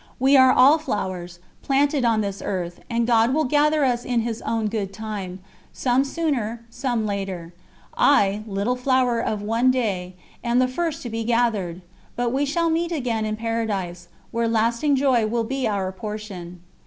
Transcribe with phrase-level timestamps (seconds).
[0.19, 4.41] We are all flowers, planted on this earth, and God will gather us in His
[4.41, 5.37] own good time
[5.73, 7.53] some sooner, some later...
[7.95, 11.83] I, little flower of one day, am the first to be gathered!
[12.15, 16.61] But we shall meet again in Paradise, where lasting joy will be our portion.